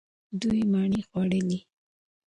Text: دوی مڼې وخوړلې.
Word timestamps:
دوی 0.41 0.61
مڼې 0.71 1.01
وخوړلې. 1.03 1.59